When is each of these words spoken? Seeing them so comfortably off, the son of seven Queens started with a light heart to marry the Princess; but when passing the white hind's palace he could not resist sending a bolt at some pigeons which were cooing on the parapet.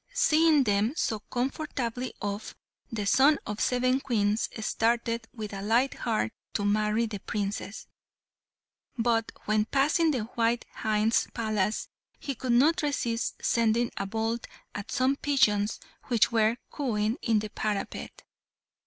Seeing 0.15 0.63
them 0.63 0.93
so 0.97 1.19
comfortably 1.19 2.11
off, 2.19 2.55
the 2.91 3.05
son 3.05 3.37
of 3.45 3.59
seven 3.61 3.99
Queens 3.99 4.49
started 4.65 5.27
with 5.31 5.53
a 5.53 5.61
light 5.61 5.93
heart 5.93 6.33
to 6.55 6.65
marry 6.65 7.05
the 7.05 7.19
Princess; 7.19 7.85
but 8.97 9.31
when 9.45 9.65
passing 9.65 10.09
the 10.09 10.23
white 10.23 10.65
hind's 10.73 11.27
palace 11.35 11.87
he 12.19 12.33
could 12.33 12.53
not 12.53 12.81
resist 12.81 13.35
sending 13.45 13.91
a 13.95 14.07
bolt 14.07 14.47
at 14.73 14.89
some 14.89 15.15
pigeons 15.17 15.79
which 16.05 16.31
were 16.31 16.57
cooing 16.71 17.17
on 17.29 17.37
the 17.37 17.49
parapet. 17.49 18.23